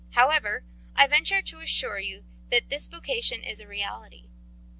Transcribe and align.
However, 0.13 0.65
I 0.95 1.05
venture 1.05 1.43
to 1.43 1.59
assure 1.59 1.99
you 1.99 2.25
that 2.49 2.69
this 2.69 2.87
vocation 2.87 3.43
is 3.43 3.59
a 3.59 3.67
reality. 3.67 4.29